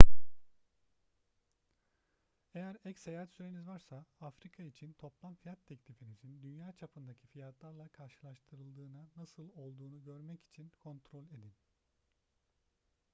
eğer 2.53 2.77
ek 2.85 2.99
seyahat 2.99 3.29
süreniz 3.31 3.67
varsa 3.67 4.05
afrika 4.21 4.63
için 4.63 4.93
toplam 4.93 5.35
fiyat 5.35 5.65
teklifinizin 5.65 6.41
dünya 6.41 6.71
çapındaki 6.73 7.27
fiyatlarla 7.27 7.87
karşılaştırıldığına 7.87 9.09
nasıl 9.17 9.49
olduğunu 9.55 10.03
görmek 10.03 10.45
için 10.45 10.71
kontrol 10.83 11.23
edin 11.25 11.53